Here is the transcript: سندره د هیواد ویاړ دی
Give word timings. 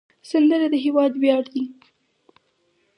سندره 0.29 0.67
د 0.73 0.75
هیواد 0.85 1.11
ویاړ 1.21 1.43
دی 1.53 1.63